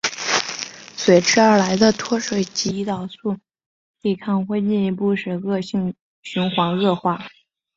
[0.97, 3.37] 随之而来的脱水及胰岛素
[4.01, 5.93] 抵抗会进一步使恶性
[6.23, 7.19] 循环恶化。